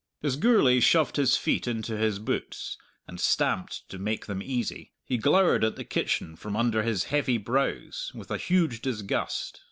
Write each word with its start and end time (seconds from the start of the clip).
As 0.23 0.35
Gourlay 0.35 0.79
shoved 0.79 1.17
his 1.17 1.37
feet 1.37 1.67
into 1.67 1.95
his 1.95 2.17
boots, 2.17 2.75
and 3.07 3.19
stamped 3.21 3.87
to 3.89 3.99
make 3.99 4.25
them 4.25 4.41
easy, 4.41 4.93
he 5.05 5.15
glowered 5.19 5.63
at 5.63 5.75
the 5.75 5.83
kitchen 5.85 6.35
from 6.35 6.55
under 6.55 6.81
his 6.81 7.03
heavy 7.13 7.37
brows 7.37 8.11
with 8.15 8.31
a 8.31 8.37
huge 8.39 8.81
disgust. 8.81 9.59